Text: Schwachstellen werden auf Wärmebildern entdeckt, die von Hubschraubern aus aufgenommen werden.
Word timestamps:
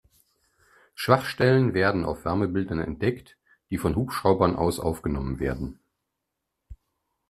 Schwachstellen 0.95 1.75
werden 1.75 2.05
auf 2.05 2.25
Wärmebildern 2.25 2.79
entdeckt, 2.79 3.37
die 3.69 3.77
von 3.77 3.95
Hubschraubern 3.95 4.55
aus 4.55 4.79
aufgenommen 4.79 5.39
werden. 5.39 5.79